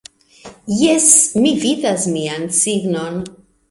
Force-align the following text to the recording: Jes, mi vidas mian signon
Jes, 0.79 1.05
mi 1.45 1.53
vidas 1.67 2.09
mian 2.19 2.53
signon 2.65 3.27